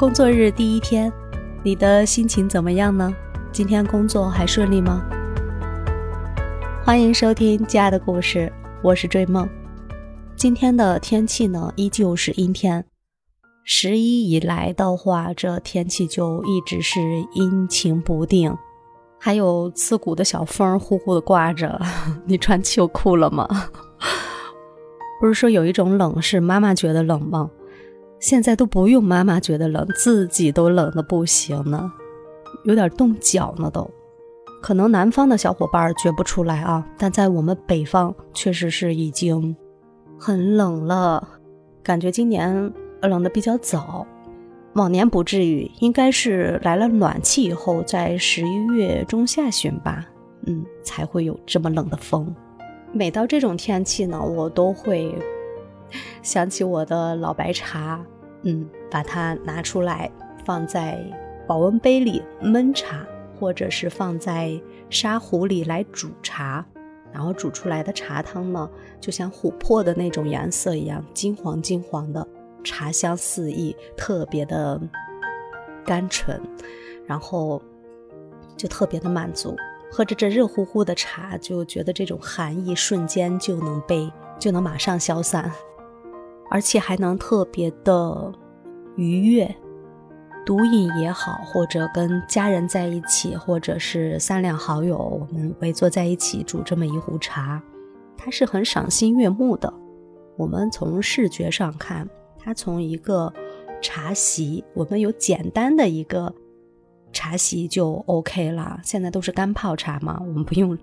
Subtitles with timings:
[0.00, 1.12] 工作日第一天，
[1.62, 3.14] 你的心情怎么样呢？
[3.52, 5.04] 今天工作还顺利吗？
[6.82, 8.50] 欢迎收听《家的故事》，
[8.82, 9.46] 我是追梦。
[10.34, 12.82] 今天的天气呢，依旧是阴天。
[13.62, 16.98] 十一以来的话，这天气就一直是
[17.34, 18.56] 阴晴不定，
[19.18, 21.78] 还有刺骨的小风呼呼的刮着。
[22.24, 23.46] 你穿秋裤了吗？
[25.20, 27.50] 不是说有一种冷是妈妈觉得冷吗？
[28.20, 31.90] 现在都不用妈妈觉得冷，自己都冷的不行呢，
[32.64, 33.90] 有点冻脚呢都。
[34.60, 39.56] 可能南方的小伙伴觉不出来啊，但在我们北方确实是已经
[40.18, 41.26] 很冷了，
[41.82, 42.70] 感觉今年
[43.00, 44.06] 冷的比较早，
[44.74, 50.04] 往年不至于，应该是来了暖气以后，在十一月中下旬吧，
[50.46, 52.32] 嗯，才会有这么冷的风。
[52.92, 55.14] 每到这种天气呢，我都会。
[56.22, 58.04] 想起我的老白茶，
[58.42, 60.10] 嗯，把它拿出来
[60.44, 60.98] 放在
[61.46, 63.06] 保温杯里焖茶，
[63.38, 66.64] 或者是放在砂壶里来煮茶，
[67.12, 72.26] 然后煮出来的茶汤呢，就像琥珀的那种颜色一样，金黄金黄的，
[72.62, 74.80] 茶香四溢，特别的
[75.84, 76.40] 甘醇，
[77.06, 77.60] 然后
[78.56, 79.56] 就特别的满足。
[79.92, 85.50] 喝着这热乎乎的茶，就觉得这种寒意瞬间就能被就能马上消散。
[86.50, 88.32] 而且还能特别的
[88.96, 89.56] 愉悦，
[90.44, 97.62] 独饮也好，或者跟家人在一起，或者是三两好友，我们围坐在一起煮这么一壶茶，
[98.16, 99.72] 它是很赏心悦目的。
[100.36, 103.32] 我们从视觉上看，它从一个
[103.80, 106.34] 茶席，我们有简单的一个
[107.12, 108.80] 茶席就 OK 了。
[108.82, 110.76] 现在都是干泡茶嘛，我们不用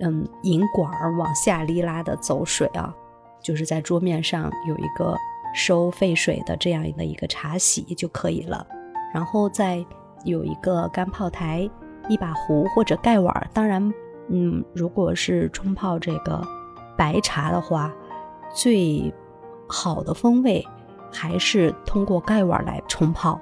[0.00, 2.94] 嗯引管往下沥拉的走水啊。
[3.40, 5.16] 就是在桌面上有一个
[5.54, 8.66] 收沸水的这样的一个茶洗就可以了，
[9.14, 9.84] 然后再
[10.24, 11.68] 有一个干泡台、
[12.08, 13.50] 一把壶或者盖碗。
[13.52, 13.92] 当然，
[14.28, 16.42] 嗯，如果是冲泡这个
[16.96, 17.92] 白茶的话，
[18.54, 19.12] 最
[19.66, 20.66] 好的风味
[21.10, 23.40] 还是通过盖碗来冲泡。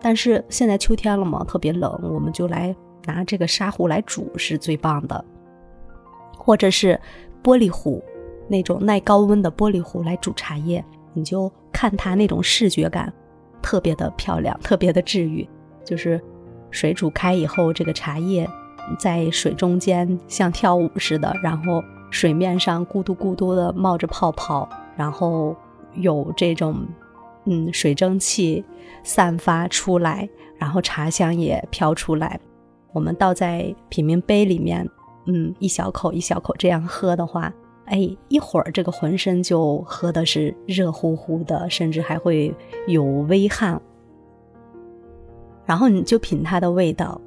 [0.00, 5.24] 但是现在秋天了嘛，特别冷，我们就来拿这个砂壶来煮是最棒的，
[6.36, 7.00] 或者是
[7.42, 8.02] 玻璃壶。
[8.48, 13.12] 那种耐高温的玻璃壶来煮茶叶，你就看它那种视觉感，
[13.62, 15.48] 特别的漂亮，特别的治愈。
[15.84, 16.20] 就是
[16.70, 18.48] 水煮开以后，这个茶叶
[18.98, 25.56] 在水中间像跳舞似的，然后水面上咕嘟咕嘟的冒着泡泡，然后
[25.94, 26.86] 有这种
[27.44, 28.64] 嗯水蒸气
[29.02, 32.38] 散发出来，然后茶香也飘出来。
[32.92, 34.88] 我们倒在品茗杯里面，
[35.26, 37.52] 嗯，一小口一小口这样喝的话。
[37.92, 42.54] 哎，一会儿这个浑身就喝的是热乎乎的，甚至还会
[42.86, 43.78] 有微汗。
[45.66, 47.20] 然后你就品它的味道，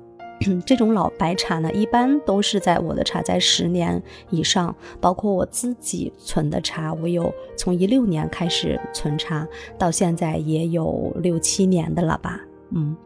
[0.65, 9.47] 这种老白茶呢，一般都是在我的茶在十年以上，包括我自己存的茶，我有从一六年开始存茶，
[9.77, 12.41] 到现在也有六七年的了吧。
[12.71, 12.97] 嗯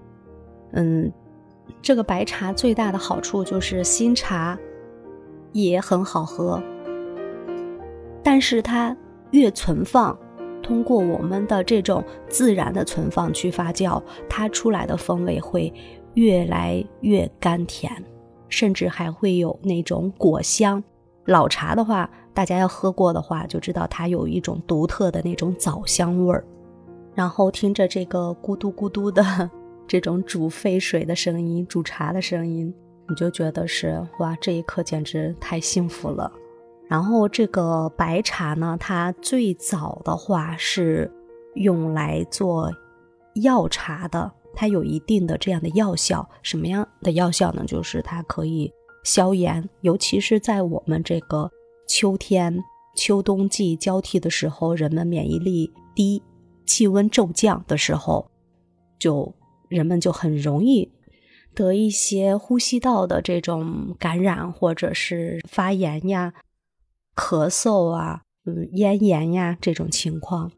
[0.71, 1.11] 嗯，
[1.81, 4.57] 这个白茶最大的好处就是新茶
[5.51, 6.63] 也很好喝。
[8.23, 8.95] 但是它
[9.31, 10.17] 越存放，
[10.61, 15.73] 通过我们的这种自然的存放去发酵，它出来的风味会
[16.15, 17.91] 越来越甘甜，
[18.49, 20.83] 甚至还会有那种果香。
[21.25, 26.43] 老茶的话，大家要喝过的话就知道它有一种独特的那种枣香味儿。
[27.13, 29.49] 然后听着这个咕嘟咕嘟的
[29.85, 32.73] 这种煮沸水的声音、煮茶的声音，
[33.07, 36.31] 你就觉得是哇，这一刻简直太幸福了。
[36.89, 41.09] 然后这个白茶呢，它最早的话是
[41.53, 42.71] 用来做
[43.35, 46.27] 药茶的，它有一定的这样的药效。
[46.41, 47.63] 什么样的药效呢？
[47.67, 48.73] 就是它可以
[49.03, 51.51] 消炎，尤其是在我们这个
[51.87, 52.63] 秋天、
[52.95, 56.23] 秋冬季交替的时候，人们免疫力低、
[56.65, 58.31] 气温骤降的时候，
[58.97, 59.31] 就
[59.67, 60.91] 人们就很容易
[61.53, 66.33] 得一些呼吸道的这种感染，或者是发炎呀。
[67.19, 70.49] 咳嗽啊，嗯，咽炎呀，这种情况，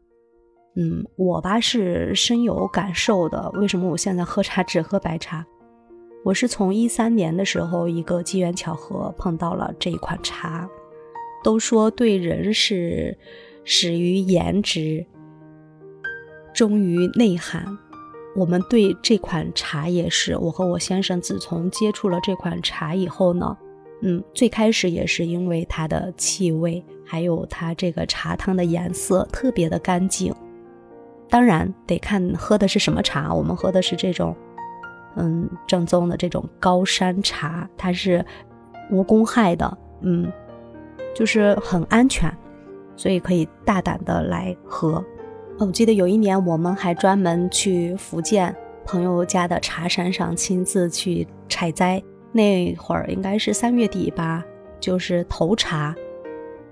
[0.76, 3.50] 嗯，我吧是深有感受的。
[3.54, 5.44] 为什么我现在喝茶只喝白茶？
[6.24, 10.68] 我是从一三年的时候，一个机缘巧合碰到了这一款茶。
[11.42, 13.18] 都说对人是
[13.64, 15.04] 始于颜值，
[16.54, 17.76] 忠于内涵。
[18.36, 23.58] 我们对这款茶也是，我和我先生自从接触了这款茶以后呢。
[24.02, 30.34] 嗯，最开始也是因为它的气味，还有它这个茶汤的颜色特别的干净，
[31.28, 34.36] 当然得看喝的是什么茶，我们喝的是这种，
[35.16, 38.24] 嗯，正宗的这种高山茶，它是
[38.90, 40.30] 无公害的，嗯，
[41.14, 42.28] 就是很安全，
[42.96, 45.02] 所以可以大胆的来喝。
[45.58, 48.52] 我记得有一年我们还专门去福建
[48.84, 52.02] 朋友家的茶山上亲自去采摘，
[52.32, 54.42] 那会儿应该是三月底吧，
[54.80, 55.94] 就是头茶，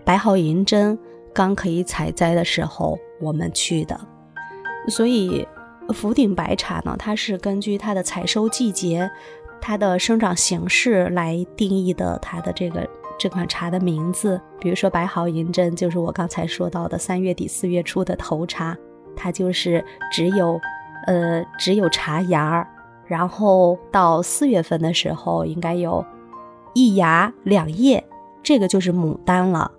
[0.04, 0.98] 白毫银针
[1.32, 4.00] 刚可以采摘的时候，我们去的。
[4.88, 5.46] 所以，
[5.94, 9.10] 福鼎白茶呢，它是根据它的采收季节、
[9.60, 14.40] 它的生长形式来定义的它的这个这款茶的名字。
[14.58, 18.74] 比如说白毫银针，就是我刚才说到的三月底四月初的头茶，
[19.14, 20.58] 它就是只有
[21.06, 22.66] 呃只有茶芽儿，
[23.10, 26.06] 然后到四月份的时候应该有
[26.72, 28.02] 一芽两叶，
[28.40, 29.70] 这个就是牡丹了。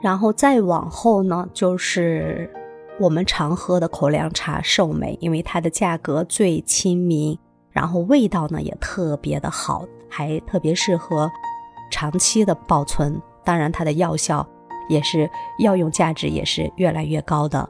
[0.00, 2.48] 然后再往后呢，就是。
[3.00, 7.36] 我们常喝的口粮茶寿眉，因为它的价格最亲民，
[7.72, 11.28] 然后味道呢也特别的好，还特别适合
[11.90, 13.20] 长期的保存。
[13.42, 14.46] 当然，它的药效
[14.88, 15.28] 也是
[15.58, 17.68] 药用价值也是越来越高的。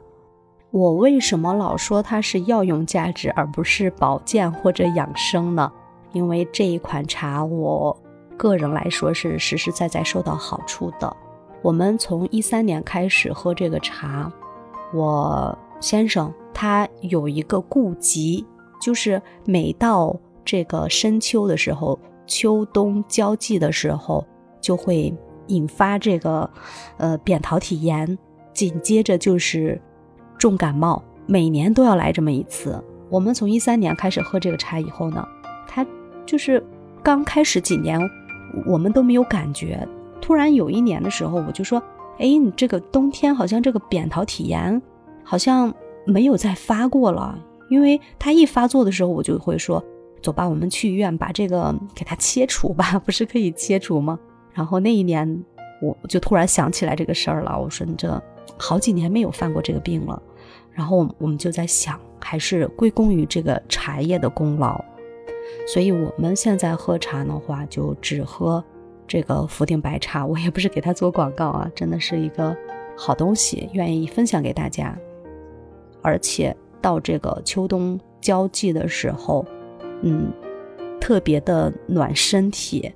[0.75, 5.71] 我为什么老说它是药用价值而不是保健或者养生呢？
[6.11, 7.97] 因为这一款茶，我
[8.35, 11.15] 个人来说是实实在在受到好处的。
[11.61, 14.29] 我们从一三年开始喝这个茶。
[14.93, 18.45] 我先生他有一个痼疾，
[18.81, 20.13] 就是每到
[20.43, 24.27] 这个深秋的时候，秋冬交际的时候，
[24.59, 25.13] 就会
[25.47, 26.49] 引发这个
[26.97, 28.17] 呃扁桃体炎，
[28.53, 29.81] 紧接着就是
[30.37, 32.83] 重感冒，每年都要来这么一次。
[33.09, 35.27] 我们从一三年开始喝这个茶以后呢，
[35.67, 35.85] 他
[36.25, 36.63] 就是
[37.03, 37.99] 刚开始几年
[38.65, 39.87] 我们都没有感觉，
[40.21, 41.81] 突然有一年的时候，我就说。
[42.17, 44.81] 哎，你这个冬天好像这个扁桃体炎，
[45.21, 45.73] 好像
[46.05, 47.37] 没有再发过了。
[47.69, 49.83] 因为它一发作的时候，我就会说
[50.23, 54.17] ：“走吧，我们去医院把这个给它切除吧， 不是可以切除吗？”
[54.55, 55.43] 然后那一年，
[55.81, 57.59] 我就突然想起来这个事儿了。
[57.59, 58.07] 我说：“你这
[58.57, 60.21] 好几年没有犯过这个病了。”
[60.71, 64.83] 然后我们就在想，还是归功于这个茶叶的功劳。
[65.67, 68.63] 所以我们现在喝茶的话，就只喝。
[69.07, 72.57] 这个福鼎白茶，我也不是给他做广告啊，真的是一个
[72.97, 74.97] 好东西，愿意分享给大家。
[76.01, 79.45] 而且到这个秋冬交际的时候，
[80.01, 80.33] 嗯，
[80.99, 82.91] 特别的暖身体。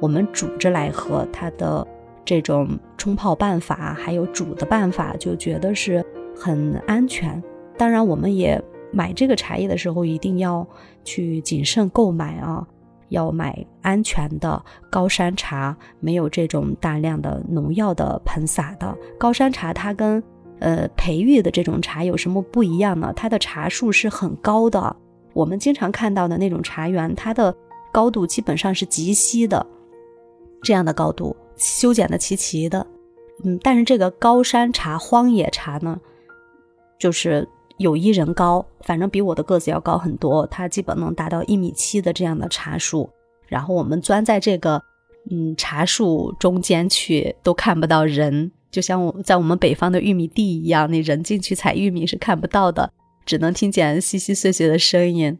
[0.00, 1.86] 我们煮着来喝，它的
[2.24, 6.04] 这种冲泡办法，还有煮的办法，就觉得是
[6.36, 7.42] 很安全。
[7.76, 8.62] 当然，我们也
[8.92, 10.66] 买这个茶叶的时候，一定要
[11.04, 12.66] 去谨慎购买啊。
[13.10, 14.60] 要买安全的
[14.90, 19.72] 高山茶，没有这种大量的农药的喷洒的高山茶。
[19.72, 20.20] 它跟
[20.58, 23.12] 呃培育的这种茶有什么不一样呢？
[23.14, 24.96] 它的茶树是很高的。
[25.32, 27.54] 我们经常看到的那种茶园，它的
[27.92, 29.64] 高度基本上是极稀的，
[30.62, 32.86] 这样的高度修剪的齐齐的。
[33.44, 36.00] 嗯，但是这个高山茶、荒野茶呢，
[36.98, 37.48] 就是。
[37.78, 40.46] 有一人高，反正比我的个子要高很多。
[40.46, 43.10] 它基本能达到一米七的这样的茶树，
[43.48, 44.80] 然后我们钻在这个
[45.28, 52.92] 嗯茶树中间去，都看不到人，就像我在我们北方的玉米地一样，那人进去采玉米是看不到的，
[53.26, 55.36] 只能听见稀稀碎碎的声音。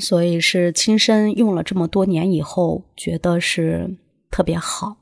[0.00, 3.98] 所以是亲身用了这么多年以后，觉得是
[4.30, 4.96] 特别好。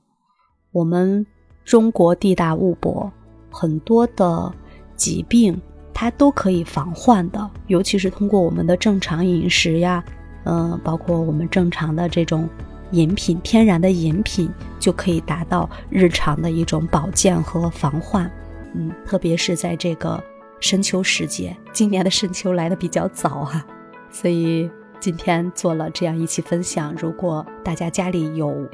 [0.77, 1.25] 我们
[1.65, 3.11] 中国地大物博，
[3.51, 4.53] 很多的
[4.95, 5.59] 疾病。
[5.95, 10.05] 它都可以防患的，尤其是通过我们的正常饮食呀，
[10.45, 12.47] 嗯，包括我们正常的这种
[12.91, 18.31] 饮品，天然的饮品就可以达到日常的一种保健和防患。
[18.75, 20.23] 嗯，特别是在这个
[20.61, 23.67] 深秋时节，今年的深秋来的比较早啊，
[24.11, 26.95] 所以今天做了这样一期分享。
[26.99, 28.69] 如果大家家里有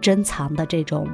[0.00, 1.08] 珍藏的这种，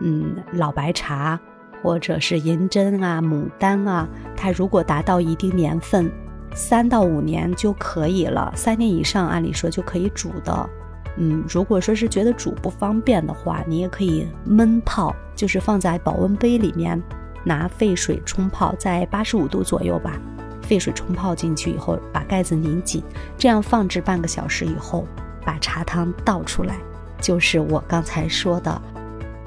[0.00, 1.38] 嗯，老白茶。
[1.80, 6.10] 或者是银针啊、牡丹啊，它如果达到一定年份，
[6.52, 8.52] 三到五年就可以了。
[8.56, 10.70] 三年以上，按理说就可以煮的。
[11.18, 17.00] 嗯，如果说是觉得煮不方便的话，你也可以闷泡，就是放在保温杯里面，
[17.44, 20.20] 拿沸水冲泡，在八十五度左右吧，
[20.60, 23.04] 沸水冲泡进去以后，把盖子拧紧，
[23.36, 25.06] 这样放置半个小时以后，
[25.44, 26.74] 把茶汤倒出来，
[27.20, 28.82] 就是我刚才说的。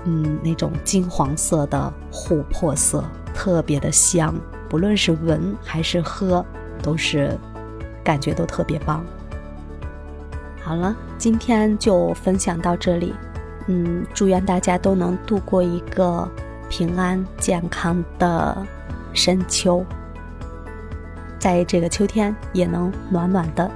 [0.06, 3.04] 嗯，那种金黄色的琥珀色，
[3.34, 4.34] 特别的香，
[4.70, 6.46] 不论是闻还是喝，
[6.82, 7.38] 都是
[8.04, 9.04] 感觉都特别棒。
[10.64, 13.14] 好了，今天就分享到这里。
[13.68, 16.28] 嗯，祝愿大家都能度过一个
[16.68, 18.58] 平安健康的
[19.14, 19.86] 深秋。
[21.38, 23.70] 在这个秋天也能暖暖的。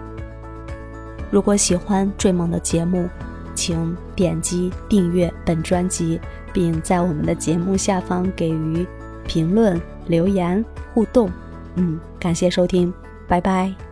[1.31, 3.09] 如果喜欢追梦的节目，
[3.55, 6.19] 请点击订阅本专辑，
[6.53, 8.85] 并在我们的节目下方给予
[9.25, 11.31] 评论、留言互动。
[11.75, 12.93] 嗯，感谢收听，
[13.27, 13.84] 拜拜。